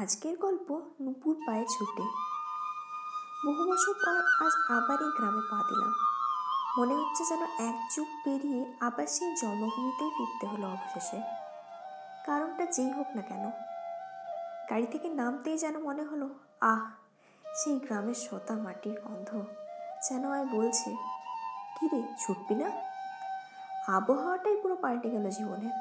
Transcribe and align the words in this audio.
আজকের 0.00 0.36
গল্প 0.38 0.80
নুপুর 1.00 1.36
পায়ে 1.46 1.64
ছুটে। 1.64 2.02
বহু 3.46 3.72
বছর 3.72 3.92
পর 3.92 4.46
আজ 4.46 4.82
আবার 4.82 5.02
এই 5.02 5.10
গ্রামে 5.16 5.40
পা 5.50 5.62
দিলাম। 5.68 5.92
মনে 6.78 6.94
হচ্ছে 6.94 7.24
যেন 7.24 7.42
এক 7.42 7.88
যুগ 7.96 8.06
পেরিয়ে 8.24 8.74
আবার 8.80 9.06
সেই 9.06 9.36
জন্মভূমিতেই 9.42 10.10
ফিরতে 10.10 10.46
হলো 10.46 10.66
অবশেষে। 10.66 11.20
কারণটা 12.26 12.66
যেই 12.66 12.90
হোক 12.90 13.06
না 13.16 13.22
কেন। 13.22 13.50
গাড়ি 14.70 14.86
থেকে 14.86 15.08
নামতেই 15.08 15.58
যেন 15.58 15.78
মনে 15.78 16.02
হলো, 16.02 16.28
আহ, 16.60 16.90
সেই 17.54 17.78
গ্রামের 17.78 18.14
সোতা 18.14 18.54
মাটির 18.54 19.00
গন্ধ। 19.00 19.44
যেন 20.08 20.32
আর 20.32 20.44
বলছে 20.44 20.96
কিরে 21.80 22.02
ছুটবি 22.18 22.54
না? 22.54 22.70
আবহাওয়াটাই 23.88 24.56
পুরো 24.56 24.76
পাল্টে 24.76 25.10
গেল 25.10 25.30
জীবনের। 25.30 25.72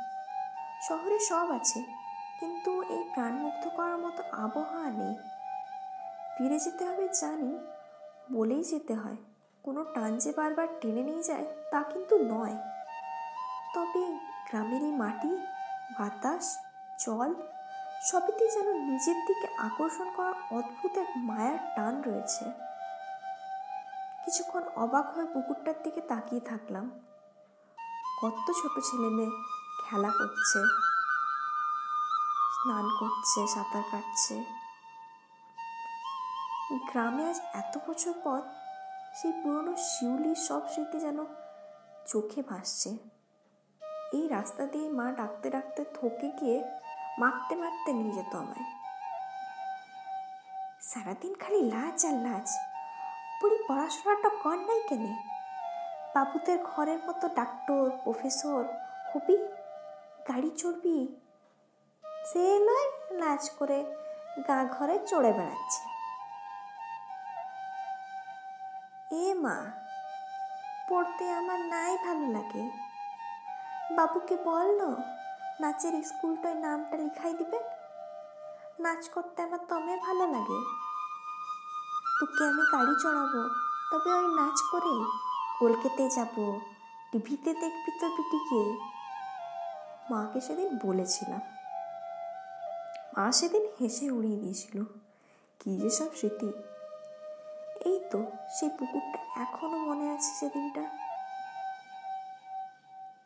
শহরে 0.88 1.20
সব 1.20 1.52
আছে, 1.52 2.06
কিন্তু 2.40 2.82
এই 2.82 3.10
প্রাণমুগ্ধ 3.14 3.68
করার 3.76 3.95
মতো 3.95 3.95
আবহাওয়া 4.46 4.90
নেই। 4.92 5.16
ফিরে 6.36 6.58
যেতে 6.60 6.84
হবে 6.86 7.06
জানি, 7.22 7.52
বলেই 8.32 8.64
যেতে 8.64 8.94
হয়। 8.94 9.18
কোনো 9.64 9.82
টান 9.84 10.12
যে 10.18 10.32
বারবার 10.38 10.68
টেনে 10.82 11.04
নিয়ে 11.04 11.24
যায় 11.24 11.46
তা 11.72 11.80
কিন্তু 11.84 12.16
নয়। 12.18 12.56
তবে 13.76 14.04
গ্রামের 14.48 14.82
এই 14.84 14.92
মাটি, 14.92 15.32
বাতাস, 16.00 16.46
জল 17.06 17.32
সবেতেই 18.02 18.50
যেন 18.52 18.68
নিজের 18.74 19.18
দিকে 19.28 19.48
আকর্ষণ 19.58 20.08
করার 20.16 20.38
অদ্ভুত 20.52 20.98
এক 20.98 21.10
মায়ার 21.30 21.60
টান 21.76 21.94
রয়েছে। 22.02 22.46
কিছুক্ষণ 24.26 24.64
অবাক 24.76 25.06
হয়ে 25.16 25.28
পুকুরটার 25.34 25.78
দিকে 25.84 26.02
তাকিয়ে 26.02 26.42
থাকলাম। 26.42 26.86
কত 28.22 28.48
ছোট 28.52 28.76
ছেলে 28.88 29.10
মেয়ে 29.10 29.34
খেলা 29.86 30.12
করছে। 30.20 30.60
স্নান 32.66 32.90
করছে, 33.00 33.48
সাঁতার 33.48 33.84
কাটছে। 33.92 34.44
গ্রামে 36.92 37.30
আজ 37.30 37.40
এত 37.54 37.78
বছর 37.90 38.14
পর 38.24 38.42
সেই 39.16 39.32
পুরনো 39.32 39.76
শিউলির 39.76 40.36
সব 40.36 40.62
স্মৃতি 40.70 41.00
যেন 41.00 41.26
চোখে 42.08 42.42
ভাসছে। 42.42 42.98
এই 44.14 44.28
রাস্তা 44.28 44.66
দিয়ে 44.66 44.90
মা 44.90 45.12
ডাকতে 45.12 45.50
ডাকতে 45.50 45.84
থকে 45.84 46.32
গিয়ে 46.40 46.64
মারতে 47.20 47.56
মারতে 47.56 47.94
নিয়ে 47.94 48.16
যেত 48.16 48.36
আমায়। 48.36 48.66
সারাদিন 50.82 51.34
খালি 51.34 51.62
লাজ 51.62 52.06
আর 52.06 52.14
লাজ। 52.14 52.48
পুরি 53.42 53.58
পড়াশোনাটা 53.68 54.30
কর 54.44 54.56
নাই 54.56 54.82
কেনে? 54.90 55.14
বাবুদের 56.16 56.64
ঘরের 56.64 57.00
মতো 57.08 57.30
ডাক্তার, 57.36 57.98
প্রফেসর, 58.04 58.64
হবি? 59.16 59.38
গাড়ি 60.28 60.50
চড়বি? 60.50 61.25
সে 62.30 62.60
নয় 62.60 62.88
নাচ 63.20 63.50
করে 63.50 63.80
গা 64.48 64.66
ঘরে 64.66 65.00
চড়ে 65.08 65.32
বেড়াচ্ছে। 65.34 65.82
এ 69.16 69.34
মা, 69.34 69.58
পড়তে 70.90 71.26
আমার 71.30 71.60
নাই 71.60 71.98
ভালো 72.06 72.26
লাগে। 72.32 72.64
বাবুকে 73.96 74.36
বল 74.44 74.80
নাচের 75.62 76.04
স্কুলটায় 76.04 76.54
নামটা 76.54 76.98
লিখাই 76.98 77.34
দিবে। 77.34 77.60
নাচ 78.80 79.10
করতে 79.10 79.40
আমার 79.42 79.60
তমে 79.70 79.96
ভালো 79.98 80.26
লাগে। 80.28 80.60
তোকে 82.20 82.42
আমি 82.50 82.64
গাড়ি 82.72 82.96
চড়াবো, 83.04 83.42
তবে 83.92 84.10
ওই 84.20 84.28
নাচ 84.40 84.58
করে 84.72 84.94
কলকাতে 85.60 86.04
যাব, 86.10 86.36
টিভিতে 87.12 87.52
দেখবি 87.54 87.92
তো 88.00 88.08
বিটিকে। 88.16 88.62
মাকে 90.12 90.40
সেদিন 90.42 90.70
বলেছিলাম। 90.84 91.42
মা 93.18 93.32
সেদিন 93.32 93.68
হেসে 93.80 94.12
উড়িয়ে 94.12 94.38
দিয়েছিল। 94.38 94.84
কি 95.60 95.78
যে 95.78 95.90
সব 95.90 96.10
স্মৃতি। 96.16 96.50
এই 97.86 98.00
তো 98.12 98.20
সেই 98.60 98.70
পুকুরটা 98.70 99.42
এখনও 99.42 99.78
মনে 99.78 100.06
আছে 100.12 100.32
সেদিনটা। 100.40 100.84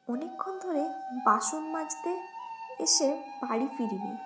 অনেকক্ষণ 0.09 0.59
ধরে 0.59 0.89
বাসন 1.25 1.59
মাজতে 1.59 2.21
এসে 2.79 3.23
বাড়ি 3.41 3.67
ফিরিনি 3.77 4.17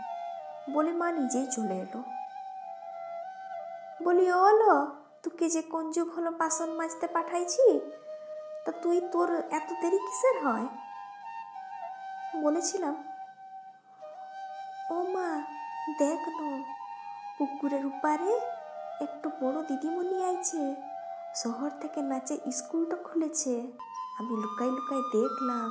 বলে 0.74 0.92
মা 0.92 1.12
নিজেই 1.12 1.46
চলে 1.46 1.76
এলো। 1.76 2.04
বলি 4.04 4.32
ওলো 4.32 4.88
তোকে 5.24 5.50
যে 5.50 5.62
কোন 5.62 5.92
যুগ 5.92 6.08
হলো 6.10 6.32
বাসন 6.32 6.70
মাজতে 6.70 7.08
পাঠাইছি? 7.08 7.80
তা 8.66 8.72
তুই 8.72 9.02
তোর 9.12 9.30
এত 9.52 9.74
দেরি 9.82 9.98
কিসের 9.98 10.48
হয়? 10.48 10.68
বলেছিলাম, 12.42 12.96
ও 14.92 15.04
মা 15.04 15.53
দেখ 15.84 16.22
নো 16.38 16.50
পুকুরের 17.38 17.84
উপারে 17.86 18.32
একটু 19.06 19.28
বড় 19.42 19.58
দিদিমণি 19.68 20.18
আইছে। 20.30 20.62
শহর 21.42 21.70
থেকে 21.82 22.00
নাচে 22.02 22.36
স্কুলটা 22.58 22.98
খুলেছে। 23.08 23.54
আমি 24.20 24.34
লুকাই 24.44 24.70
লুকাই 24.78 25.02
দেখলাম, 25.16 25.68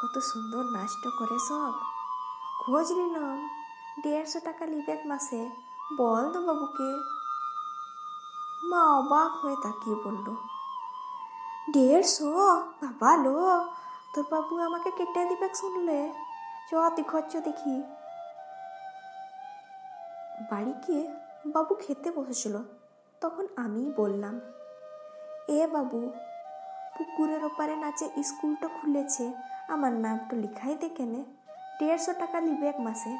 কত 0.00 0.14
সুন্দর 0.30 0.62
নাচটা 0.74 1.10
করে 1.18 1.38
সব। 1.48 1.72
খোঁজ 2.62 2.86
নিলাম, 2.98 3.36
দেড়শো 4.02 4.38
টাকা 4.44 4.64
লিবেক 4.66 5.00
মাসে, 5.10 5.40
বল 5.98 6.24
তো 6.34 6.38
বাবুকে। 6.46 6.90
মা 8.62 8.80
অবাক 8.98 9.30
হয়ে 9.40 9.56
তাকিয়ে 9.64 9.96
বলল, 10.04 10.26
দেড়শো? 11.74 12.30
বাবা 12.82 13.12
লো 13.24 13.36
তোর 14.12 14.24
বাবু 14.32 14.52
আমাকে 14.66 14.90
কেটে 14.98 15.22
দিবে 15.30 15.48
শুনলে। 15.54 16.00
চ 16.68 16.70
তুই 16.96 17.04
খরচ 17.10 17.32
দেখি। 17.48 17.76
বাড়ি 20.50 20.72
গিয়ে 20.84 21.02
বাবু 21.54 21.72
খেতে 21.82 22.08
বসেছিল। 22.18 22.54
তখন 23.22 23.44
আমি 23.64 23.82
বললাম, 24.00 24.34
এ 25.58 25.60
বাবু, 25.74 26.00
পুকুরের 26.96 27.42
ওপারে 27.44 27.74
নাচে 27.82 28.06
স্কুলটা 28.28 28.68
খুলেছে, 28.76 29.24
আমার 29.74 29.92
নাম 30.04 30.16
তো 30.28 30.34
লিখাই 30.42 30.74
দে 30.80 30.88
কেনে 30.96 31.20
দেড়শো 31.78 32.12
টাকা 32.20 32.38
নিবে 32.46 32.66
এক 32.72 32.78
মাসে। 32.86 33.10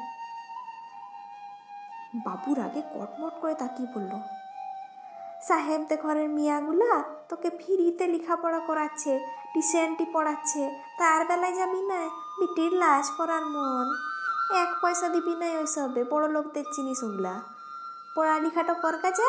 বাবুর 2.25 2.57
আগে 2.67 2.81
কটমট 2.93 3.33
করে 3.41 3.55
তাকিয়ে 3.61 3.89
বলল 3.95 4.13
সাহেবদের 5.47 5.99
ঘরের 6.03 6.29
মিয়াগুলা 6.37 6.91
তোকে 7.29 7.49
ফ্রিতে 7.59 8.05
লেখাপড়া 8.13 8.59
করাচ্ছে 8.69 9.11
টিসেন্টি 9.53 10.05
পড়াচ্ছে, 10.13 10.61
তার 10.99 11.21
বেলায় 11.29 11.55
যাবি 11.59 11.81
না? 11.91 11.99
বিটির 12.39 12.73
লাশ 12.83 13.05
করার 13.17 13.43
মন। 13.55 13.87
এক 14.53 14.77
পয়সা 14.81 15.09
দিবি 15.09 15.35
না 15.35 15.45
ওইসবে 15.45 16.03
বড় 16.03 16.27
লোকদের 16.27 16.63
জিনিস 16.73 17.03
ওগুলা। 17.03 17.41
পড়ালেখাটা 18.15 18.73
কর 18.73 18.97
কাজে। 18.97 19.23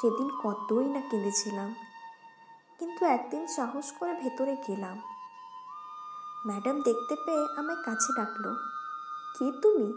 সেদিন 0.00 0.30
কতই 0.44 0.84
না 0.84 1.00
কেঁদেছিলাম। 1.00 1.74
কিন্তু 2.78 3.06
একদিন 3.06 3.46
সাহস 3.46 3.92
করে 4.00 4.12
ভেতরে 4.12 4.56
গেলাম। 4.68 5.02
ম্যাডাম 6.46 6.82
দেখতে 6.82 7.16
পেয়ে 7.26 7.46
আমায় 7.56 7.82
কাছে 7.84 8.12
ডাকলো, 8.16 8.54
কে 9.38 9.52
তুমি? 9.62 9.92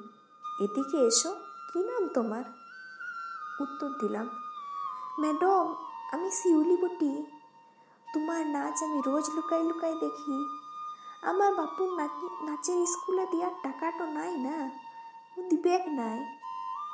এদিকে 0.63 0.97
এসো, 0.97 1.35
কি 1.73 1.79
নাম 1.79 2.07
তোমার? 2.07 2.43
উত্তর 3.59 3.89
দিলাম, 3.89 4.29
ম্যাডাম, 5.19 5.75
আমি 6.11 6.31
শিউলি 6.31 6.77
বটি। 6.81 7.25
তোমার 8.13 8.47
নাচ 8.47 8.83
আমি 8.83 9.01
রোজ 9.05 9.29
লুকাই 9.35 9.63
লুকাই 9.63 9.93
দেখি। 9.93 10.62
আমার 11.29 11.51
বাপুর 11.53 11.87
নাচের 12.43 12.85
স্কুলে 12.85 13.25
দেওয়ার 13.31 13.51
টাকাটা 13.63 14.05
নাই 14.17 14.33
না। 14.37 14.57
ও 15.37 15.39
দিবেক 15.49 15.83
নাই। 15.87 16.19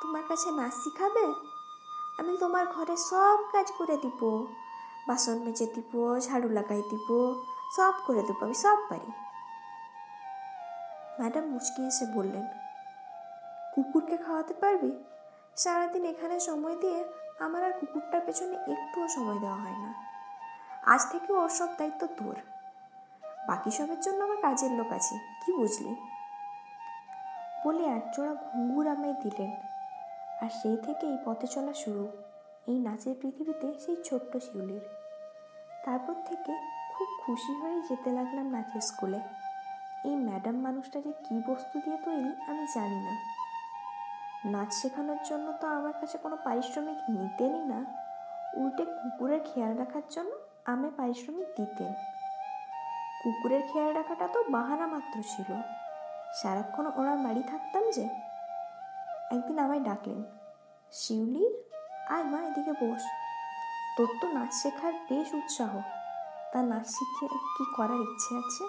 তোমার 0.02 0.22
কাছে 0.28 0.50
নাচ 0.50 0.74
শিখাবে? 0.74 1.26
আমি 2.18 2.36
তোমার 2.36 2.66
ঘরে 2.66 2.96
সব 2.96 3.38
কাজ 3.52 3.72
করে 3.78 3.96
দিব। 3.96 4.20
বাসন 5.08 5.36
মেজে 5.38 5.66
দিব, 5.66 5.92
ঝাড়ু 6.20 6.48
লাগাই 6.48 6.82
দিব, 6.90 7.08
সব 7.76 7.94
করে 8.06 8.22
দেবো, 8.22 8.44
আমি 8.44 8.54
সব 8.54 8.78
পারি। 8.88 9.10
ম্যাডাম 11.18 11.44
মুচকি 11.44 11.80
এসে 11.86 12.04
বললেন, 12.14 12.46
কুকুরকে 13.74 14.16
খাওয়াতে 14.16 14.54
পারবি? 14.54 14.92
সারাদিন 15.56 16.04
এখানে 16.04 16.40
সময় 16.40 16.76
দিয়ে 16.76 17.04
আমার 17.40 17.64
আর 17.64 17.72
কুকুরটার 17.80 18.20
পেছনে 18.26 18.56
একটুও 18.72 19.08
সময় 19.08 19.38
দেওয়া 19.38 19.56
হয় 19.56 19.78
না। 19.84 19.90
আজ 20.86 21.02
থেকে 21.12 21.32
ওর 21.32 21.48
সব 21.48 21.70
দায়িত্ব 21.78 22.06
তোর। 22.18 22.36
বাকি 23.48 23.70
সবের 23.70 24.00
জন্য 24.00 24.24
আমার 24.24 24.40
কাজের 24.42 24.70
লোক 24.70 24.92
আছে, 24.92 25.14
কি 25.44 25.52
বুঝলি? 25.52 25.94
বলে 27.64 27.82
একজোড়া 27.84 28.34
ঘুঙ্গুর 28.34 28.86
আমায় 28.88 29.14
দিলেন। 29.22 29.50
আর 30.42 30.50
সেই 30.62 30.76
থেকে 30.76 31.06
এই 31.06 31.18
পথে 31.24 31.46
চলা 31.46 31.74
শুরু, 31.74 32.08
এই 32.66 32.78
নাচের 32.78 33.14
পৃথিবীতে 33.20 33.74
সেই 33.86 33.96
ছোট্ট 34.04 34.36
শিউলির। 34.36 34.80
তারপর 35.84 36.14
থেকে 36.26 36.52
খুব 36.94 37.08
খুশি 37.20 37.52
হয়ে 37.52 37.82
যেতে 37.88 38.10
লাগলাম 38.12 38.46
নাচের 38.46 38.80
স্কুলে। 38.80 39.20
এই 40.04 40.16
ম্যাডাম 40.16 40.56
মানুষটা 40.56 41.00
যে 41.00 41.12
কী 41.12 41.42
বস্তু 41.46 41.80
দিয়ে 41.80 41.96
তৈরি, 41.96 42.32
আমি 42.50 42.66
জানি 42.74 43.00
না। 43.06 43.14
নাচ 44.44 44.72
শেখানোর 44.72 45.18
জন্য 45.24 45.52
তো 45.60 45.66
আমার 45.66 45.92
কাছে 45.92 46.18
কোনো 46.18 46.36
পারিশ্রমিক 46.44 46.96
নিতেনই 47.10 47.64
না। 47.66 47.84
উল্টে 48.56 48.84
কুকুরের 48.84 49.40
খেয়াল 49.44 49.76
রাখার 49.78 50.02
জন্য 50.10 50.32
আমায় 50.64 50.92
পারিশ্রমিক 50.96 51.48
দিতেন। 51.56 51.92
কুকুরের 53.24 53.62
খেয়াল 53.72 53.94
রাখাটা 53.94 54.26
তো 54.28 54.44
বাহানা 54.50 54.86
মাত্র 54.86 55.22
ছিল। 55.22 55.62
সারাক্ষণ 56.34 56.86
ওনার 56.96 57.18
বাড়ি 57.18 57.42
থাকতাম 57.42 57.90
যে। 57.90 58.08
একদিন 59.30 59.58
আমায় 59.58 59.80
ডাকলেন, 59.80 60.24
শিউলি, 60.92 61.62
আয় 62.08 62.22
মা, 62.22 62.38
এদিকে 62.38 62.72
বস। 62.72 63.02
তোর 63.96 64.08
তো 64.20 64.28
নাচ 64.28 64.54
শেখার 64.54 64.92
বেশ 64.92 65.34
উৎসাহ। 65.34 65.80
তা 66.52 66.62
নাচ 66.62 66.86
শিখে 66.86 67.26
কি 67.28 67.64
করার 67.76 68.00
ইচ্ছে 68.00 68.38
আছে? 68.38 68.64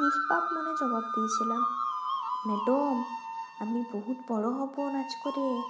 নিষ্পাপ 0.00 0.44
মনে 0.52 0.72
জবাব 0.80 1.02
দিয়েছিলাম, 1.02 1.62
ম্যাডাম, 2.46 3.04
আমি 3.60 3.84
বহুত 3.92 4.32
বড় 4.32 4.48
হব 4.50 4.88
নাচ 4.88 5.12
করে। 5.24 5.62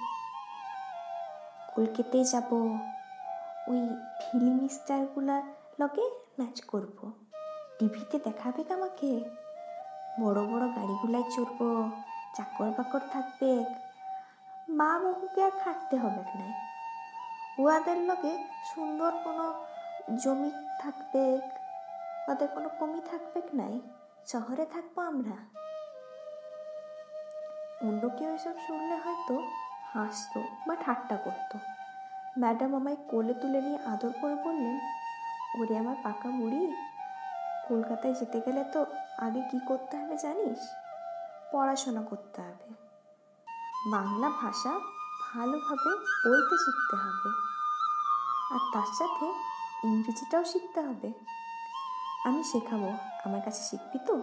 কলকাতায় 1.75 2.23
যাব। 2.23 2.53
ওই 3.67 3.81
ফিল্ম 4.21 4.67
স্টারগুলার 4.67 5.43
লগে 5.79 6.05
নাচ 6.39 6.61
করব। 6.61 7.28
টিভিতে 7.79 8.19
দেখাবে 8.23 8.61
আমাকে? 8.73 9.11
বড় 10.21 10.39
বড় 10.45 10.65
গাড়িগুলায় 10.75 11.23
চড়বো, 11.35 11.89
চাকর 12.35 12.69
বাকর 12.77 12.99
থাকবে। 13.11 13.65
মা 14.69 14.99
বহুকে 14.99 15.43
আর 15.43 15.51
খাটতে 15.51 15.97
হবে 15.97 16.23
নাই 16.39 16.53
উহাদের 17.59 17.97
লগে 17.97 18.43
সুন্দর 18.65 19.11
কোনো 19.23 19.45
জমি 20.23 20.51
থাকবে, 20.79 21.41
ওদের 22.31 22.47
কোনো 22.47 22.69
কমি 22.79 23.01
থাকবে 23.11 23.41
নাই? 23.53 23.81
শহরে 24.27 24.65
থাকব 24.65 24.99
আমরা। 24.99 25.37
অন্য 27.87 28.09
কেউ 28.17 28.35
এসব 28.35 28.55
শুনলে 28.67 28.95
হয়তো 28.95 29.35
হাসতো 29.93 30.39
বা 30.67 30.75
ঠাট্টা 30.75 31.15
করতো। 31.15 31.57
ম্যাডাম 32.37 32.75
আমায় 32.75 32.95
কোলে 32.95 33.33
তুলে 33.33 33.61
নিয়ে 33.61 33.79
আদর 33.85 34.11
করে 34.21 34.35
বললেন, 34.35 34.79
ওরে 35.61 35.77
আমার 35.77 35.95
পাকা 36.03 36.29
মুড়ি 36.29 36.88
কলকাতায় 37.69 38.13
যেতে 38.13 38.41
গেলে 38.45 38.63
তো 38.63 38.85
আগে 39.17 39.41
কি 39.41 39.59
করতে 39.67 39.97
হবে 39.97 40.17
জানিস? 40.17 40.59
পড়াশোনা 41.51 42.01
করতে 42.01 42.41
হবে। 42.41 42.73
বাংলা 43.91 44.29
ভাষা 44.29 44.79
ভালোভাবে 45.33 45.91
বলতে 46.29 46.55
শিখতে 46.57 46.95
হবে। 46.95 47.29
আর 48.53 48.59
তার 48.73 48.89
সাথে 48.97 49.25
ইংরেজিটাও 49.87 50.45
শিখতে 50.45 50.81
হবে। 50.81 51.13
আমি 52.25 52.43
শেখাবো, 52.43 52.89
আমার 53.25 53.41
কাছে 53.41 53.63
শিখবি 53.63 53.99
তো? 54.05 54.21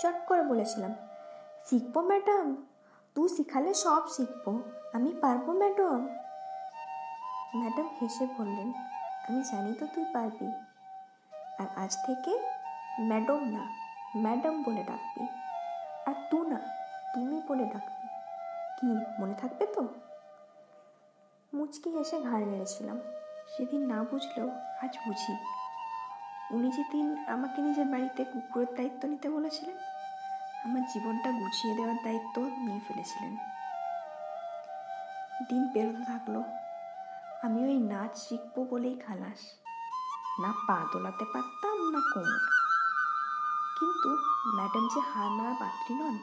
চট 0.00 0.26
করে 0.26 0.42
বলেছিলাম, 0.42 0.94
শিখব 1.64 2.00
ম্যাডাম, 2.00 2.66
তুই 3.14 3.28
শিখালে 3.28 3.74
সব 3.74 4.08
শিখব, 4.08 4.62
আমি 4.92 5.12
পারব 5.20 5.52
ম্যাডাম। 5.52 6.08
ম্যাডাম 7.56 7.88
হেসে 8.02 8.26
বললেন, 8.38 8.72
আমি 9.28 9.42
জানি 9.42 9.74
তো 9.74 9.86
তুই 9.94 10.04
পারবি। 10.12 10.69
আর 11.60 11.68
আজ 11.76 11.92
থেকে 12.06 12.32
ম্যাডাম 13.00 13.40
না, 13.48 13.62
ম্যাডাম 14.16 14.62
বলে 14.62 14.82
ডাকবি। 14.82 15.24
আর 16.06 16.14
তু 16.30 16.38
না, 16.42 16.58
তুমি 17.14 17.42
বলে 17.48 17.64
ডাকবি। 17.64 18.08
কি, 18.78 19.20
মনে 19.20 19.34
থাকবে 19.34 19.66
তো? 19.66 19.82
মুচকি 21.54 21.90
হেসে 21.90 22.20
ঘাড় 22.20 22.44
নেড়েছিলাম। 22.44 23.00
সেদিন 23.56 23.86
না 23.86 24.02
বুঝলেও 24.02 24.48
আজ 24.82 24.98
বুঝি। 25.06 25.34
উনি 26.50 26.70
যেদিন 26.70 27.24
আমাকে 27.26 27.62
নিজের 27.62 27.86
বাড়িতে 27.86 28.24
কুকুরের 28.24 28.74
দায়িত্ব 28.76 29.08
নিতে 29.08 29.28
বলেছিলেন, 29.28 29.76
আমার 30.64 30.82
জীবনটা 30.94 31.30
গুছিয়ে 31.30 31.74
দেওয়ার 31.74 31.96
দায়িত্ব 32.04 32.42
নিয়ে 32.42 32.80
ফেলেছিলেন। 32.88 33.36
দিন 35.48 35.62
পেরোতে 35.72 36.04
থাকল। 36.04 36.42
আমি 37.42 37.64
ওই 37.64 37.78
নাচ 37.78 38.18
শিখব 38.18 38.64
বলেই 38.70 38.96
খালাস। 39.06 39.69
না 40.42 40.50
পা 40.66 40.78
দোলাতে 40.92 41.24
পারতাম 41.32 41.76
না 41.90 42.00
কোমর। 42.12 42.40
কিন্তু 43.78 44.10
ম্যাডাম 44.56 44.84
যে 44.94 45.00
হার 45.00 45.30
মারা 45.30 45.54
পাত্রী 45.60 45.94
নন, 45.94 46.16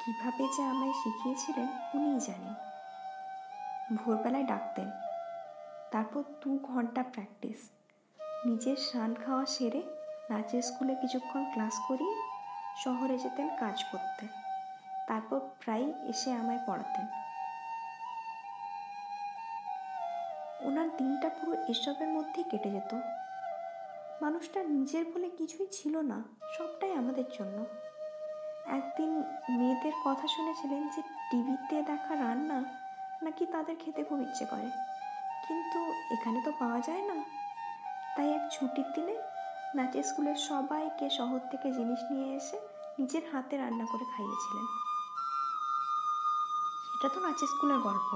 কীভাবে 0.00 0.44
যে 0.56 0.62
আমায় 0.62 0.92
শিখিয়েছিলেন 0.92 1.68
উনিই 1.94 2.20
জানেন। 2.20 2.54
ভোরবেলায় 3.96 4.46
ডাকতেন, 4.46 4.88
তারপর 5.90 6.22
দু 6.42 6.50
ঘণ্টা 6.62 7.02
প্র্যাকটিস, 7.02 7.60
নিজের 8.46 8.76
স্নান 8.76 9.14
খাওয়া 9.14 9.46
সেরে 9.46 9.82
নাচের 10.30 10.62
স্কুলে 10.62 10.94
কিছুক্ষণ 10.94 11.42
ক্লাস 11.52 11.74
করিয়ে 11.88 12.14
শহরে 12.84 13.16
যেতেন, 13.18 13.48
কাজ 13.56 13.84
করতে 13.92 14.24
তারপর 15.06 15.40
প্রায় 15.60 15.86
এসে 16.08 16.28
আমায় 16.32 16.62
পড়াতেন। 16.66 17.06
দিনটা 21.00 21.28
পুরো 21.28 21.54
এসবের 21.68 22.08
মধ্যেই 22.08 22.44
কেটে 22.44 22.70
যেত। 22.70 22.92
মানুষটা 24.22 24.60
নিজের 24.62 25.04
বলে 25.04 25.28
কিছুই 25.30 25.68
ছিল 25.72 25.94
না, 26.00 26.18
সবটাই 26.58 26.92
আমাদের 26.92 27.24
জন্য। 27.38 27.58
একদিন 28.66 29.12
মেয়েদের 29.58 29.92
কথা 30.04 30.26
শুনেছিলেন 30.28 30.88
যে 30.88 31.02
টিভিতে 31.30 31.76
দেখা 31.82 32.14
রান্না 32.16 32.58
নাকি 33.22 33.46
তাদের 33.46 33.76
খেতে 33.78 34.04
খুব 34.04 34.20
ইচ্ছে 34.20 34.44
করে। 34.44 34.70
কিন্তু 35.48 35.80
এখানে 36.14 36.38
তো 36.44 36.50
পাওয়া 36.60 36.80
যায় 36.80 37.02
না। 37.02 37.16
তাই 38.16 38.28
এক 38.32 38.44
ছুটির 38.52 38.84
দিনে 38.94 39.16
নাচের 39.74 40.02
স্কুলের 40.02 40.38
সবাইকে 40.48 41.10
শহর 41.10 41.38
থেকে 41.50 41.72
জিনিস 41.72 42.00
নিয়ে 42.10 42.30
এসে 42.36 42.58
নিজের 42.98 43.22
হাতে 43.32 43.56
রান্না 43.56 43.84
করে 43.86 44.04
খাইয়েছিলেন। 44.16 44.66
সেটা 46.90 47.08
তো 47.14 47.20
নাচের 47.20 47.48
স্কুলের 47.48 47.78
গল্প। 47.78 48.10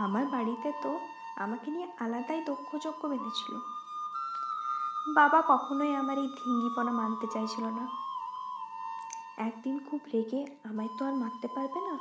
আমার 0.00 0.24
বাড়িতে 0.26 0.72
তো 0.82 0.92
আমাকে 1.36 1.70
নিয়ে 1.70 1.88
আলাদাই 2.00 2.40
দক্ষ 2.40 2.74
দক্ষযজ্ঞ 2.74 3.08
বেঁধেছিল। 3.08 3.58
বাবা 5.14 5.42
কখনোই 5.46 5.94
আমার 5.94 6.18
এই 6.18 6.26
ধিঙ্গিপনা 6.26 6.90
মানতে 6.90 7.26
চাইছিল 7.26 7.64
না। 7.64 7.88
একদিন 9.38 9.86
খুব 9.90 10.00
রেগে 10.14 10.46
আমায় 10.64 10.88
তো 10.98 11.04
আর 11.04 11.12
মারতে 11.12 11.48
পারবে 11.48 11.80
না? 11.80 11.98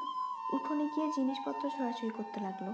উঠোনে 0.53 0.87
গিয়ে 0.95 1.11
জিনিসপত্র 1.11 1.69
ছড়াছড়ি 1.69 2.09
করতে 2.09 2.39
লাগল। 2.39 2.73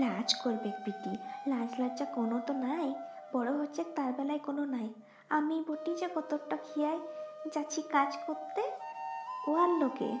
লাজ 0.00 0.34
করবে 0.34 0.72
পিটি 0.84 1.16
লাজ 1.46 1.80
লাজ্জা 1.80 2.04
কোনো 2.04 2.40
তো 2.46 2.52
নাই, 2.52 2.94
বড় 3.32 3.52
হচ্ছে 3.52 3.84
তার 3.84 4.12
বেলায় 4.12 4.38
কোনো 4.38 4.64
নাই। 4.64 4.94
আমি 5.30 5.64
বটি 5.68 5.94
যে 5.94 6.08
কতটা 6.14 6.56
খিয়াই 6.56 7.00
যাচ্ছি 7.54 7.82
কাজ 7.82 8.18
করতে, 8.26 8.62
ও 9.48 9.54
আর 9.54 9.68
লোকে? 9.68 10.18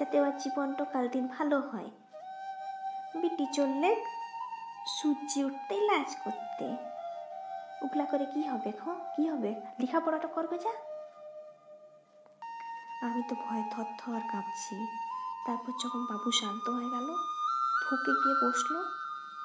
যাতে 0.00 0.20
ওর 0.20 0.32
জীবনটা 0.38 0.84
কাল 0.84 1.08
দিন 1.08 1.26
ভালো 1.26 1.60
হয়। 1.60 1.90
বিটি 3.20 3.46
চললে 3.52 4.19
সূর্যি 4.86 5.44
উঠতেই 5.44 5.80
লাজ 5.80 6.16
করতে। 6.24 6.76
উগলা 7.82 8.04
করে 8.04 8.24
কি 8.24 8.42
হবে 8.42 8.72
খো? 8.72 8.94
কি 9.16 9.28
হবে? 9.28 9.60
লেখাপড়াটা 9.80 10.28
করবে 10.28 10.58
যা। 10.58 10.70
আমি 13.06 13.22
তো 13.28 13.34
ভয় 13.34 13.62
থর 13.70 13.84
থর 13.98 14.20
কাঁপছি। 14.32 14.86
তারপর 15.46 15.72
যখন 15.84 16.06
বাবু 16.10 16.30
শান্ত 16.30 16.70
হয়ে 16.70 16.90
গেল, 16.90 17.06
ঢুকে 17.82 18.12
গিয়ে 18.12 18.48
বসল, 18.48 18.84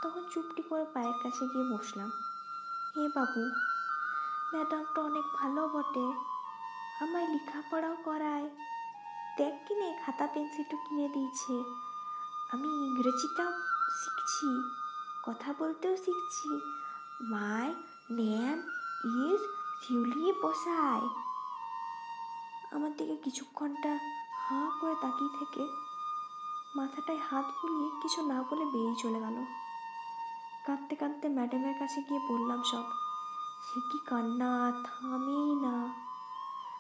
তখন 0.04 0.24
চুপটি 0.32 0.62
করে 0.62 0.86
পায়ের 0.94 1.13
কাছে 1.24 1.46
গিয়ে 1.46 1.77
বসলাম। 1.77 2.12
এ 2.98 3.10
বাবু, 3.15 3.42
ম্যাডামটা 4.54 5.01
অনেক 5.01 5.24
ভালো 5.36 5.68
বটে। 5.68 6.36
আমায় 7.04 7.27
লেখাপড়াও 7.27 7.96
করায়। 8.06 8.50
দেখ 9.38 9.68
কিনে, 9.68 10.00
খাতা, 10.06 10.27
পেন্সিলটা 10.34 10.77
কিনে 10.77 11.10
দিয়েছে। 11.10 11.54
আমি 12.51 12.68
ইংরেজিটাও 12.68 13.51
শিখছি। 14.04 14.72
কথা 15.27 15.53
বলতেও 15.60 15.98
শিখছি। 15.98 16.50
মাই 17.22 17.67
নেম 18.12 18.58
ইজ 19.25 19.39
শিউলি 19.84 20.34
বসায়। 20.44 21.08
আমার 22.72 22.98
দিকে 22.98 23.15
কিছুক্ষণটা 23.15 24.00
হাঁ 24.32 24.79
করে 24.82 24.96
তাকিয়ে 25.01 25.29
থেকে 25.39 25.67
মাথাটায় 26.75 27.17
হাত 27.17 27.46
বুলিয়ে 27.46 27.89
কিছু 28.01 28.27
না 28.27 28.44
বলে 28.51 28.65
বেরিয়ে 28.65 28.96
চলে 28.96 29.20
গেল। 29.20 29.46
কাঁদতে 30.65 30.96
কাঁদতে 30.96 31.29
ম্যাডামের 31.29 31.79
কাছে 31.79 32.01
গিয়ে 32.01 32.20
বললাম, 32.20 32.63
সব, 32.63 32.84
সে 33.63 33.79
কি 33.91 34.00
কান্না? 34.05 34.72
থামেই 34.84 35.55
না। 35.55 35.94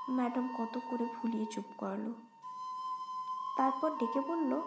ম্যাডাম 0.09 0.47
কত 0.57 0.79
করে 0.89 1.05
ভুলিয়ে 1.21 1.45
চুপ 1.45 1.65
করল। 1.77 2.13
তারপর 3.57 3.95
ডেকে 3.95 4.21
বলল 4.21 4.61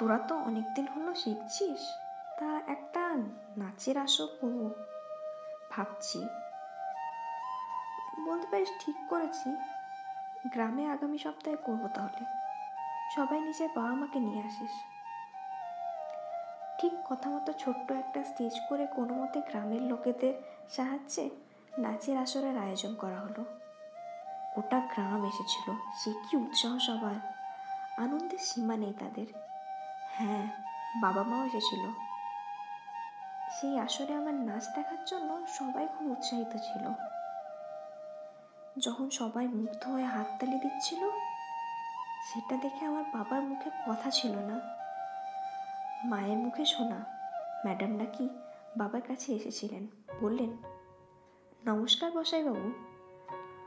তোরা 0.00 0.18
তো 0.18 0.36
অনেকদিন 0.36 0.86
হলো 0.96 1.14
শিখছিস। 1.14 1.92
তা 2.38 2.72
একটা 2.72 3.08
নাচের 3.56 3.98
আসর 3.98 4.26
করব 4.40 4.70
ভাবছি। 5.70 6.26
বলতে 8.24 8.46
পারিস 8.50 8.68
ঠিক 8.80 8.96
করেছি। 9.08 9.56
গ্রামে 10.52 10.86
আগামী 10.86 11.18
সপ্তাহে 11.18 11.56
করব 11.56 11.88
তাহলে। 11.94 12.24
সবাই 13.16 13.40
নিজের 13.40 13.68
বাবা 13.76 13.94
মাকে 13.94 14.18
নিয়ে 14.18 14.44
আসিস। 14.44 14.70
ঠিক 16.78 16.92
কথা 17.10 17.30
মতো 17.30 17.52
ছোট্ট 17.52 17.92
একটা 17.92 18.24
স্টেজ 18.24 18.60
করে 18.68 18.86
কোনো 18.86 19.14
মতে 19.14 19.40
গ্রামের 19.40 19.82
লোকেদের 19.82 20.34
সাহায্যে 20.70 21.30
নাচের 21.78 22.18
আসরের 22.18 22.58
আয়োজন 22.58 22.94
করা 22.94 23.20
হলো। 23.20 23.44
গোটা 24.54 24.80
গ্রাম 24.80 25.24
এসেছিল। 25.24 25.72
সে 25.94 26.12
কি 26.12 26.36
উৎসাহ 26.36 26.78
সবার। 26.78 27.14
আনন্দের 27.98 28.38
সীমা 28.38 28.76
নেই 28.76 28.92
তাদের। 28.92 29.49
হ্যাঁ 30.20 30.46
বাবা 31.00 31.22
মাও 31.22 31.46
এসেছিল। 31.46 31.84
সেই 33.60 33.78
আসরে 33.78 34.14
আমার 34.14 34.34
নাচ 34.34 34.64
দেখার 34.76 35.04
জন্য 35.06 35.46
সবাই 35.46 35.86
খুব 35.86 36.06
উৎসাহিত 36.10 36.52
ছিল। 36.56 36.84
যখন 38.78 39.10
সবাই 39.10 39.46
মুগ্ধ 39.46 39.88
হয়ে 39.88 40.04
হাততালি 40.04 40.58
দিচ্ছিল, 40.58 41.02
সেটা 42.28 42.56
দেখে 42.56 42.86
আমার 42.86 43.04
বাবার 43.14 43.42
মুখে 43.42 43.70
কথা 43.86 44.10
ছিল 44.10 44.34
না। 44.38 44.60
মায়ের 46.04 46.38
মুখে 46.38 46.64
শোনা, 46.64 47.04
ম্যাডাম 47.64 47.92
নাকি 47.96 48.28
বাবার 48.76 49.02
কাছে 49.02 49.32
এসেছিলেন। 49.32 49.86
বললেন, 50.20 50.50
নমস্কার 51.66 52.10
বসাইবাবু, 52.10 52.72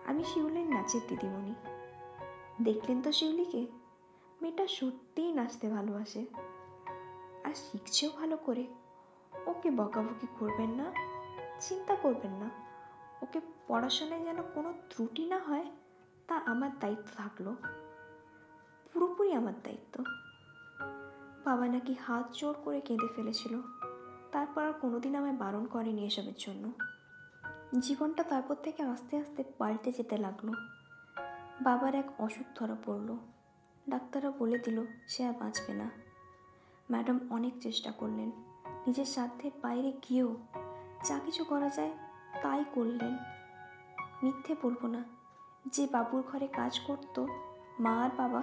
আমি 0.05 0.23
শিউলির 0.23 0.65
নাচের 0.65 1.01
দিদিমণি। 1.07 1.55
দেখলেন 2.61 3.01
তো 3.01 3.11
শিউলিকে 3.11 3.82
মেয়েটা 4.43 4.67
সত্যিই 4.67 5.31
নাচতে 5.31 5.69
ভালোবাসে। 5.69 6.25
আর 7.43 7.53
শিখছেও 7.53 8.09
ভালো 8.11 8.37
করে। 8.37 8.67
ওকে 9.45 9.71
বকাবকি 9.71 10.27
করবেন 10.39 10.69
না, 10.69 10.91
চিন্তা 11.59 11.95
করবেন 11.95 12.31
না। 12.31 12.49
ওকে 13.21 13.41
পড়াশোনায় 13.67 14.23
যেন 14.23 14.41
কোনো 14.41 14.73
ত্রুটি 14.89 15.25
না 15.25 15.37
হয়, 15.37 15.71
তা 16.27 16.37
আমার 16.37 16.79
দায়িত্ব 16.79 17.03
থাকল। 17.17 17.55
পুরোপুরি 18.93 19.33
আমার 19.33 19.53
দায়িত্ব। 19.63 20.03
বাবা 21.43 21.67
নাকি 21.67 21.93
হাত 21.93 22.25
জোর 22.33 22.55
করে 22.63 22.81
কেঁদে 22.81 23.07
ফেলেছিল। 23.15 23.61
তারপর 24.31 24.63
আর 24.63 24.73
কোনোদিন 24.73 25.15
আমায় 25.15 25.33
বারণ 25.33 25.65
করেনি 25.65 26.05
এসবের 26.05 26.33
জন্য। 26.37 26.71
জীবনটা 27.79 28.23
তারপর 28.23 28.55
থেকে 28.55 28.83
আস্তে 28.83 29.17
আস্তে 29.17 29.43
পাল্টে 29.57 29.91
যেতে 29.91 30.17
লাগল। 30.17 30.51
বাবার 31.61 31.95
এক 31.95 32.21
অসুখ 32.21 32.47
ধরা 32.55 32.75
পড়ল। 32.85 33.17
ডাক্তাররা 33.89 34.31
বলে 34.31 34.59
দিল, 34.59 34.85
সে 35.07 35.25
আর 35.25 35.33
বাঁচবে 35.33 35.73
না। 35.73 35.89
ম্যাডাম 36.91 37.19
অনেক 37.29 37.53
চেষ্টা 37.61 37.91
করলেন। 37.91 38.31
নিজের 38.87 39.05
স্বার্থের 39.05 39.51
বাইরে 39.61 39.91
গিয়েও 39.91 40.37
যা 41.05 41.19
কিছু 41.19 41.43
করা 41.43 41.69
যায় 41.69 41.97
তাই 42.41 42.65
করলেন। 42.73 43.17
মিথ্যে 44.23 44.55
বলব 44.61 44.85
না, 44.85 45.03
যে 45.65 45.87
বাবুর 45.91 46.21
ঘরে 46.21 46.47
কাজ 46.47 46.79
করতো 46.79 47.27
মা 47.79 48.03
আর 48.03 48.09
বাবা, 48.17 48.41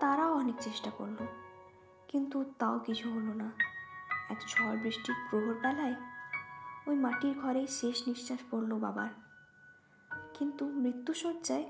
তারাও 0.00 0.34
অনেক 0.34 0.54
চেষ্টা 0.60 0.90
করল। 0.90 1.16
কিন্তু 2.08 2.44
তাও 2.58 2.78
কিছু 2.78 3.10
হলো 3.10 3.34
না। 3.34 3.50
এক 4.30 4.38
ঝড় 4.48 4.76
বৃষ্টির 4.76 5.14
প্রহর 5.30 5.54
বেলায় 5.54 5.94
ওই 6.86 6.96
মাটির 6.96 7.40
ঘরেই 7.40 7.66
শেষ 7.66 8.08
নিঃশ্বাস 8.08 8.38
পড়ল 8.50 8.78
বাবার। 8.78 9.08
কিন্তু 10.34 10.66
মৃত্যুসজ্জায় 10.66 11.64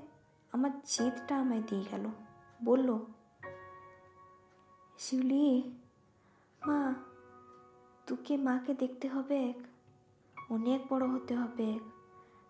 আমার 0.51 0.71
জেদটা 0.85 1.37
আমায় 1.37 1.61
দিয়ে 1.67 1.85
গেল। 1.91 2.11
বলল, 2.65 2.89
শিউলি, 4.97 5.47
মা, 6.61 6.81
তোকে 8.07 8.33
মাকে 8.47 8.73
দেখতে 8.73 9.07
হবে 9.07 9.41
অনেক 10.49 10.79
বড় 10.89 11.05
হতে 11.07 11.33
হবে 11.35 11.69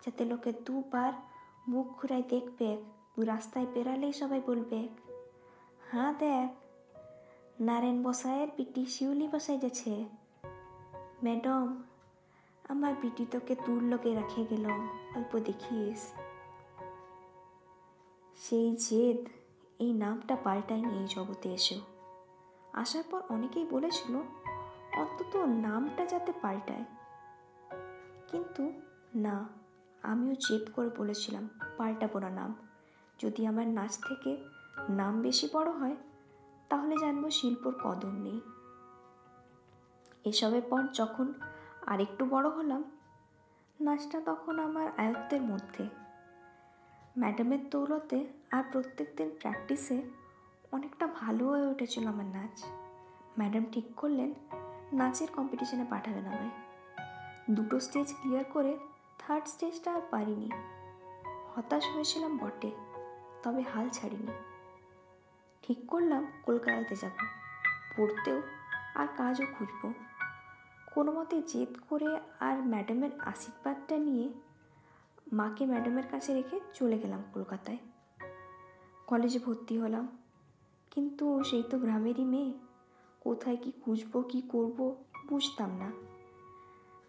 যাতে 0.03 0.23
লোকে 0.25 0.51
দুবার 0.65 1.13
মুখ 1.67 1.87
ঘুরাই 1.97 2.23
দেখবে 2.29 2.69
রাস্তায় 3.31 3.67
বেরালেই 3.73 4.13
সবাই 4.13 4.41
বলবে 4.45 4.79
হ্যাঁ 5.89 6.13
দেখ, 6.19 6.49
নারায়ণ 7.59 7.97
বসায়ের 8.03 8.49
পিটি 8.55 8.83
শিউলি 8.85 9.25
বসাই 9.27 9.57
গেছে 9.57 9.93
ম্যাডাম, 11.23 11.67
আমার 12.69 12.93
বিটি 13.01 13.23
তোকে 13.31 13.53
দূর 13.65 13.81
লোকে 13.83 14.09
রাখে 14.15 14.41
গেলাম 14.49 14.79
অল্প 15.15 15.31
দেখিস। 15.39 16.01
সেই 18.37 18.67
জেদ 18.85 19.21
এই 19.79 19.93
নামটা 19.93 20.35
পাল্টায়নি 20.35 20.99
এই 20.99 21.05
জগতে 21.09 21.53
এসেও। 21.53 21.79
আসার 22.73 23.03
পর 23.11 23.21
অনেকেই 23.29 23.65
বলেছিল, 23.65 24.15
অন্তত 24.97 25.35
নামটা 25.35 26.05
যাতে 26.05 26.33
পাল্টায়। 26.41 26.85
কিন্তু 28.27 28.73
না, 29.15 29.45
আমিও 30.03 30.35
জেদ 30.35 30.71
করে 30.73 30.89
বলেছিলাম, 30.97 31.49
পাল্টাবো 31.77 32.19
না 32.19 32.29
নাম। 32.29 32.55
যদি 33.19 33.47
আমার 33.47 33.67
নাচ 33.67 33.99
থেকে 34.07 34.49
নাম 34.89 35.21
বেশি 35.21 35.49
বড় 35.53 35.71
হয়, 35.71 35.95
তাহলে 36.69 36.95
জানব 37.01 37.29
শিল্পর 37.29 37.73
কদর 37.83 38.09
নেই। 38.09 38.41
এসবের 40.25 40.61
পর 40.69 40.83
যখন 40.93 41.33
আরেকটু 41.87 42.25
বড় 42.25 42.49
হলাম, 42.49 42.83
নাচটা 43.79 44.21
তখন 44.25 44.59
আমার 44.59 44.87
আয়ত্তের 44.97 45.41
মধ্যে। 45.41 45.87
ম্যাডামের 47.17 47.69
দৌলতে 47.69 48.27
আর 48.53 48.63
প্রত্যেক 48.71 49.07
দিন 49.17 49.31
প্র্যাকটিসে 49.39 50.01
অনেকটা 50.71 51.07
ভালো 51.07 51.47
হয়ে 51.47 51.67
উঠেছিল 51.67 52.07
আমার 52.07 52.25
নাচ। 52.25 52.65
ম্যাডাম 53.37 53.65
ঠিক 53.71 53.85
করলেন, 53.95 54.33
নাচের 54.93 55.27
কম্পিটিশনে 55.35 55.85
পাঠাবেন 55.89 56.25
আমায়। 56.25 56.49
দুটো 57.51 57.79
স্টেজ 57.79 58.13
ক্লিয়ার 58.21 58.43
করে 58.43 58.77
থার্ড 59.19 59.47
স্টেজটা 59.47 59.93
আর 59.93 60.01
পারিনি। 60.11 60.49
হতাশ 61.55 61.83
হয়েছিলাম 61.93 62.37
বটে, 62.37 62.71
তবে 63.43 63.61
হাল 63.61 63.89
ছাড়িনি। 63.89 64.31
ঠিক 65.61 65.87
করলাম, 65.87 66.27
কলকাতাতে 66.43 66.95
যাব। 66.95 67.11
পড়তেও 67.97 68.41
আর 68.95 69.07
কাজও 69.17 69.45
খুঁজবো। 69.57 69.93
কোনো 70.95 71.11
মতে 71.11 71.41
জেদ 71.41 71.69
করে 71.89 72.19
আর 72.39 72.57
ম্যাডামের 72.57 73.09
আশীর্বাদটা 73.19 73.97
নিয়ে 73.97 74.29
মাকে 75.33 75.65
ম্যাডামের 75.65 76.03
কাছে 76.11 76.33
রেখে 76.33 76.59
চলে 76.73 76.99
গেলাম 76.99 77.23
কলকাতায়। 77.33 77.77
কলেজে 79.07 79.39
ভর্তি 79.39 79.77
হলাম। 79.77 80.17
কিন্তু 80.91 81.43
সেই 81.43 81.63
তো 81.63 81.79
গ্রামেরই 81.79 82.23
মেয়ে। 82.23 82.53
কোথায় 83.19 83.57
কি 83.61 83.71
খুঁজবো, 83.71 84.21
কি 84.21 84.41
করব 84.49 84.95
বুঝতাম 85.29 85.69
না। 85.77 85.91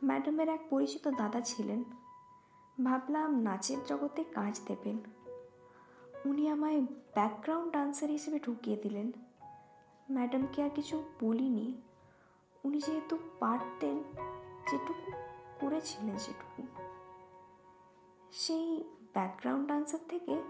ম্যাডামের 0.04 0.48
এক 0.48 0.66
পরিচিত 0.70 1.08
দাদা 1.08 1.40
ছিলেন। 1.40 1.84
ভাবলাম 2.84 3.40
নাচের 3.40 3.76
জগতে 3.86 4.24
কাজ 4.24 4.60
দেবেন। 4.68 4.98
উনি 6.24 6.48
আমায় 6.48 6.80
ব্যাকগ্রাউন্ড 7.14 7.72
ডান্সার 7.72 8.10
হিসেবে 8.10 8.40
ঢুকিয়ে 8.40 8.76
দিলেন। 8.76 9.12
ম্যাডামকে 10.10 10.62
আর 10.62 10.70
কিছু 10.70 11.02
বলিনি। 11.20 11.74
উনি 12.64 12.80
যেহেতু 12.86 13.18
পারতেন, 13.40 13.98
যেটুকু 14.70 15.12
করেছিলেন 15.60 16.18
সেটুকু। 16.18 16.66
সেই 18.32 18.84
ব্যাকগ্রাউন্ড 19.12 19.68
ডান্সার 19.68 20.00
থেকে 20.08 20.42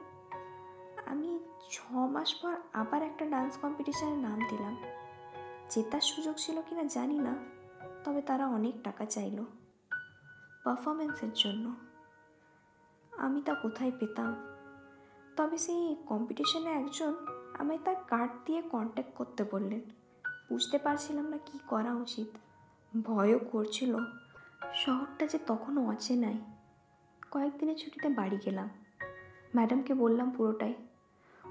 আমি 1.07 1.39
ছ 1.71 1.81
মাস 1.93 2.35
পর 2.35 2.57
আবার 2.73 3.03
একটা 3.03 3.27
ডান্স 3.27 3.59
কম্পিটিশানে 3.63 4.17
নাম 4.17 4.39
দিলাম। 4.51 4.77
জেতার 5.71 6.01
সুযোগ 6.01 6.35
ছিল 6.37 6.63
কিনা 6.63 6.85
জানি 6.85 7.19
না, 7.19 7.35
তবে 8.05 8.23
তারা 8.23 8.47
অনেক 8.47 8.83
টাকা 8.83 9.05
চাইল 9.05 9.45
পারফরমেন্সের 10.65 11.29
জন্য। 11.35 11.75
আমি 13.19 13.43
তা 13.43 13.55
কোথায় 13.55 13.93
পেতাম? 13.99 14.37
তবে 15.37 15.59
সেই 15.59 15.97
কম্পিটিশনে 16.07 16.71
একজন 16.71 17.15
আমায় 17.59 17.79
তার 17.85 17.97
কার্ড 18.09 18.33
দিয়ে 18.47 18.63
কন্ট্যাক্ট 18.63 19.15
করতে 19.15 19.45
বললেন। 19.51 19.81
বুঝতে 20.49 20.79
পারছিলাম 20.79 21.29
না 21.29 21.39
কি 21.39 21.59
করা 21.69 21.95
উচিত। 21.95 22.37
ভয়ও 23.05 23.39
করছিল। 23.39 23.97
শহরটা 24.75 25.27
যে 25.27 25.39
তখনও 25.47 25.87
অচেনাই। 25.87 26.39
কয়েকদিনের 27.31 27.77
ছুটিতে 27.77 28.09
বাড়ি 28.09 28.37
গেলাম। 28.37 28.69
ম্যাডামকে 29.55 29.95
বললাম 29.95 30.31
পুরোটাই। 30.31 30.75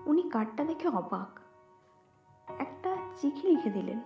উনি 0.06 0.30
কার্ডটা 0.30 0.64
দেখে 0.64 0.88
অবাক। 0.88 1.40
একটা 2.60 2.98
চিঠি 3.22 3.48
লিখে 3.48 3.70
দিলেন। 3.70 4.00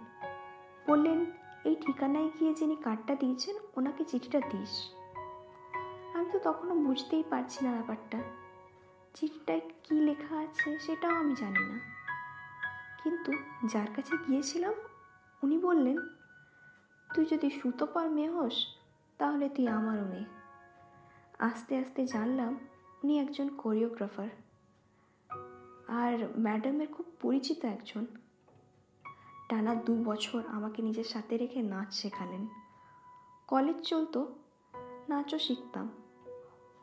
বললেন, 0.87 1.25
এই 1.63 1.75
ঠিকানায় 1.75 2.29
গিয়ে 2.39 2.53
যিনি 2.53 2.75
কার্ডটা 2.75 3.15
দিয়েছেন, 3.15 3.55
ওনাকে 3.77 4.03
চিঠিটা 4.03 4.39
দিস। 4.39 4.91
আমি 6.13 6.31
তো 6.31 6.39
তখনও 6.39 6.75
বুঝতেই 6.75 7.23
পারছি 7.29 7.65
না 7.65 7.71
ব্যাপারটা। 7.71 8.21
চিঠিটায় 9.13 9.61
কী 9.83 9.95
লেখা 9.95 10.37
আছে 10.37 10.79
সেটাও 10.79 11.11
আমি 11.11 11.35
জানি 11.35 11.59
না। 11.59 11.79
কিন্তু 13.03 13.31
যার 13.65 13.87
কাছে 13.95 14.17
গিয়েছিলাম, 14.27 14.73
উনি 15.43 15.59
বললেন, 15.59 15.97
তুই 17.15 17.25
যদি 17.25 17.49
সুতোপার 17.49 18.09
মেয়ে 18.09 18.29
হোস, 18.29 18.67
তাহলে 19.17 19.49
তুই 19.49 19.67
আমারও 19.67 20.05
মেয়ে। 20.05 20.25
আস্তে 21.39 21.77
আস্তে 21.77 22.05
জানলাম, 22.05 22.59
উনি 23.03 23.19
একজন 23.19 23.49
কোরিওগ্রাফার। 23.49 24.27
আর 25.87 26.29
ম্যাডামের 26.37 26.87
খুব 26.87 27.05
পরিচিত 27.21 27.65
একজন। 27.65 28.05
টানা 29.49 29.75
দু 29.75 30.03
বছর 30.03 30.43
আমাকে 30.47 30.81
নিজের 30.81 31.03
সাথে 31.03 31.37
রেখে 31.37 31.61
নাচ 31.61 31.93
শেখালেন। 31.93 32.47
কলেজ 33.47 33.81
চলতো, 33.81 34.35
নাচও 35.09 35.39
শিখতাম। 35.39 35.89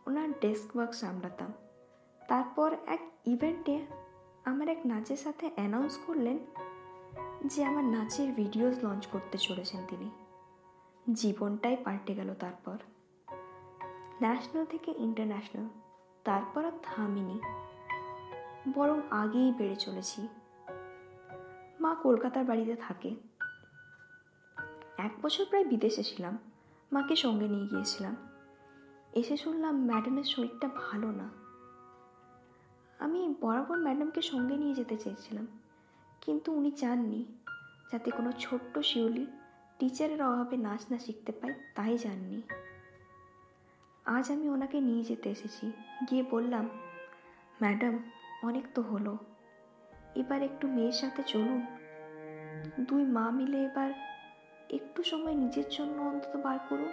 ওনার 0.06 0.32
ডেস্ক 0.32 0.76
ওয়ার্ক 0.76 0.94
সামলাতাম। 0.94 1.52
তারপর 2.28 2.76
এক 2.86 3.00
ইভেন্টে 3.24 3.86
আমার 4.44 4.68
এক 4.68 4.80
নাচের 4.86 5.16
সাথে 5.16 5.50
অ্যানাউন্স 5.54 5.98
করলেন 6.06 6.38
যে 7.46 7.64
আমার 7.64 7.84
নাচের 7.84 8.32
ভিডিওস 8.32 8.84
লঞ্চ 8.84 9.06
করতে 9.06 9.38
চলেছেন 9.38 9.80
তিনি। 9.88 10.10
জীবনটাই 11.12 11.76
পাল্টে 11.76 12.14
গেল 12.14 12.34
তারপর। 12.34 12.78
ন্যাশনাল 14.20 14.64
থেকে 14.64 14.94
ইন্টারন্যাশনাল। 14.96 15.68
তারপর 16.24 16.64
আর 16.64 16.72
থামিনি। 16.82 17.40
বরং 18.72 19.00
আগেই 19.10 19.52
বেড়ে 19.52 19.76
চলেছি। 19.76 20.28
মা 21.80 21.94
কলকাতার 21.94 22.44
বাড়িতে 22.44 22.76
থাকে। 22.76 23.14
এক 24.98 25.12
বছর 25.22 25.44
প্রায় 25.44 25.64
বিদেশে 25.64 26.02
ছিলাম। 26.02 26.38
মাকে 26.92 27.16
সঙ্গে 27.16 27.48
নিয়ে 27.48 27.66
গিয়েছিলাম। 27.66 28.16
এসে 29.12 29.36
শুনলাম 29.36 29.84
ম্যাডামের 29.84 30.24
শরীরটা 30.24 30.68
ভালো 30.68 31.10
না। 31.10 31.30
আমি 32.98 33.34
বরাবর 33.40 33.78
ম্যাডামকে 33.78 34.22
সঙ্গে 34.22 34.56
নিয়ে 34.56 34.74
যেতে 34.74 34.96
চেয়েছিলাম। 34.96 35.46
কিন্তু 36.20 36.52
উনি 36.52 36.70
চাননি। 36.70 37.24
যাতে 37.92 38.10
কোনো 38.10 38.32
ছোট্ট 38.32 38.78
শিউলি 38.78 39.26
টিচারের 39.78 40.22
অভাবে 40.22 40.56
নাচ 40.56 40.84
না 40.90 40.98
শিখতে 40.98 41.32
পায়, 41.32 41.54
তাই 41.74 41.98
জাননি। 41.98 42.42
আজ 44.04 44.30
আমি 44.30 44.48
ওনাকে 44.48 44.80
নিয়ে 44.80 45.04
যেতে 45.04 45.30
এসেছি। 45.30 45.72
গিয়ে 46.10 46.24
বললাম, 46.30 46.68
ম্যাডাম 47.62 48.10
অনেক 48.44 48.64
তো 48.74 48.82
হলো। 48.82 49.18
এবার 50.14 50.42
একটু 50.42 50.68
মেয়ের 50.68 50.92
সাথে 50.92 51.22
চলুন। 51.26 51.60
দুই 52.80 53.02
মা 53.04 53.30
মিলে 53.30 53.58
এবার 53.64 53.90
একটু 54.70 55.02
সময় 55.02 55.34
নিজের 55.34 55.64
জন্য 55.70 56.02
অন্তত 56.02 56.36
বার 56.36 56.58
করুন। 56.68 56.92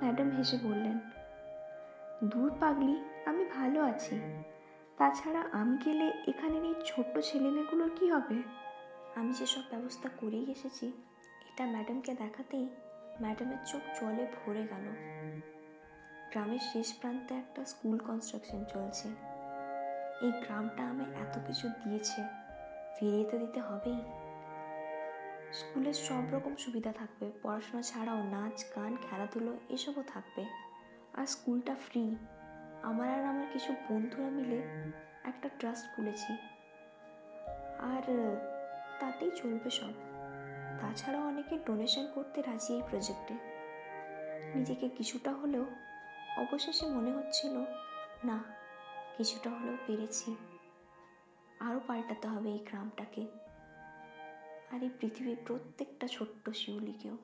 ম্যাডাম 0.00 0.30
হেসে 0.30 0.56
বললেন, 0.62 0.98
দূর 2.24 2.50
পাগলি, 2.60 2.96
আমি 3.26 3.44
ভালো 3.44 3.80
আছি। 3.82 4.20
তাছাড়া 4.98 5.42
আমি 5.52 5.78
গেলে 5.84 6.06
এখানের 6.28 6.64
এই 6.64 6.74
ছোট্ট 6.84 7.18
ছেলেমেয়েগুলোর 7.18 7.90
কি 7.96 8.10
হবে? 8.10 8.42
আমি 9.14 9.32
যেসব 9.32 9.60
ব্যবস্থা 9.70 10.08
করেই 10.20 10.46
এসেছি। 10.50 10.86
এটা 11.48 11.64
ম্যাডামকে 11.66 12.14
দেখাতেই 12.14 12.68
ম্যাডামের 13.20 13.58
চোখ 13.66 13.82
জলে 14.00 14.26
ভরে 14.36 14.62
গেল। 14.66 14.86
গ্রামের 16.30 16.58
শেষ 16.72 16.94
প্রান্তে 17.00 17.34
একটা 17.34 17.64
স্কুল 17.64 17.98
কনস্ট্রাকশন 17.98 18.64
চলছে। 18.64 19.08
এই 20.22 20.30
গ্রামটা 20.30 20.82
আমায় 20.82 21.10
এত 21.10 21.38
কিছু 21.46 21.68
দিয়েছে। 21.68 22.22
ফিরিয়ে 22.96 23.24
তো 23.30 23.38
দিতে 23.38 23.60
হবেই। 23.60 24.02
স্কুলের 25.52 25.94
সব 25.94 26.22
রকম 26.32 26.56
সুবিধা 26.56 26.92
থাকবে। 26.92 27.32
পড়াশোনা 27.42 27.82
ছাড়াও 27.82 28.22
নাচ, 28.22 28.64
গান, 28.76 28.96
খেলাধুলো 28.96 29.56
এসবও 29.68 30.02
থাকবে। 30.02 30.44
আর 31.14 31.26
স্কুলটা 31.26 31.74
ফ্রি 31.74 32.16
আমার 32.82 33.08
আর 33.08 33.24
আমার 33.24 33.46
কিছু 33.52 33.72
বন্ধুরা 33.72 34.30
মিলে 34.30 34.62
একটা 35.24 35.48
ট্রাস্ট 35.58 35.96
খুলেছি। 35.96 36.32
আর, 37.78 38.02
তাতেই 39.00 39.30
চলবে 39.30 39.70
সব। 39.70 39.92
তাছাড়াও 40.80 41.26
অনেকে 41.26 41.58
ডোনেশন 41.66 42.06
করতে 42.14 42.42
রাজি 42.42 42.74
এই 42.74 42.82
প্রজেক্টে 42.90 43.34
নিজেকে 44.54 44.88
কিছুটা 44.88 45.32
হলেও 45.32 45.66
অবশেষে 46.36 46.86
মনে 46.86 47.10
হচ্ছিল, 47.10 47.64
না 48.24 48.53
কিছুটা 49.16 49.50
হলেও 49.50 49.76
পেরেছি। 49.86 50.36
আরও 51.60 51.80
পাল্টাতে 51.86 52.28
হবে 52.28 52.52
এই 52.52 52.58
গ্রামটাকে। 52.58 53.26
আর 54.70 54.82
এই 54.82 54.90
পৃথিবীর 55.00 55.36
প্রত্যেকটা 55.46 56.06
ছোট্ট 56.06 56.50
শিউলিকেও। 56.50 57.16